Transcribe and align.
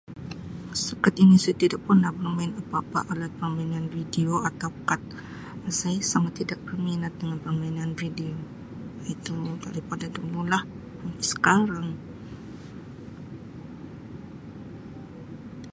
Setakat 0.81 1.15
ini 1.23 1.35
saya 1.43 1.53
tidak 1.63 1.81
pernah 1.87 2.09
bermain 2.17 2.49
apa-apa 2.61 2.99
alat 3.13 3.31
permainan 3.39 3.85
video 3.95 4.35
atau 4.49 4.69
kad 4.87 4.97
saya 5.79 5.99
sangat 6.11 6.33
tidak 6.41 6.57
berminat 6.65 7.13
dengan 7.21 7.37
permainan 7.45 7.91
video 8.01 8.33
itu 9.13 9.37
daripada 9.65 10.05
dulu 10.17 10.41
lah 10.51 10.63
sampai 10.99 11.21
sekarang. 11.31 11.87